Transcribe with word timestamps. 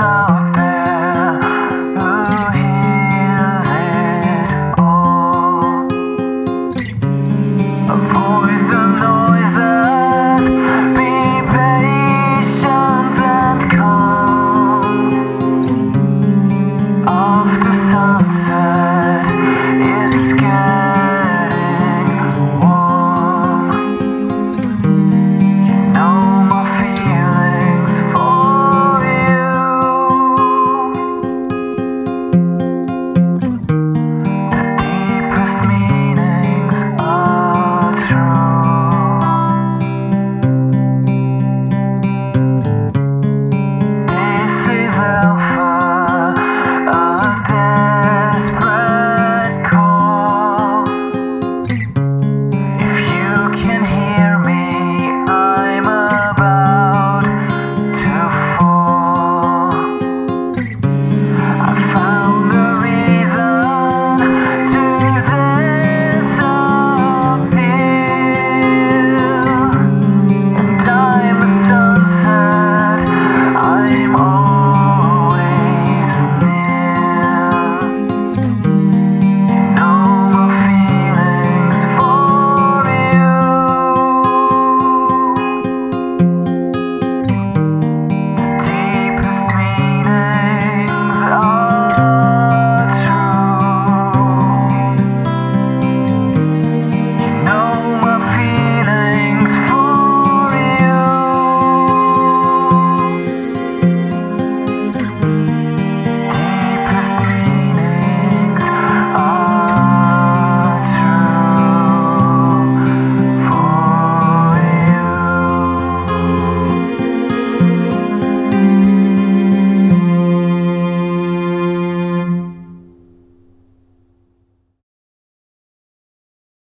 time. 0.00 0.29